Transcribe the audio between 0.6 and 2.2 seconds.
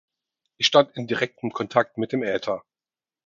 stand in direktem Kontakt mit